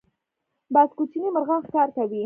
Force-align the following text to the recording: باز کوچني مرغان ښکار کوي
باز 0.73 0.89
کوچني 0.97 1.29
مرغان 1.35 1.61
ښکار 1.67 1.89
کوي 1.95 2.19